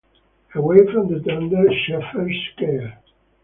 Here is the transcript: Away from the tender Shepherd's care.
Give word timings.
Away 0.55 0.79
from 0.91 1.13
the 1.13 1.19
tender 1.19 1.63
Shepherd's 1.85 2.49
care. 2.57 2.99